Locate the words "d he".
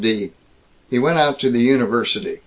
0.01-0.97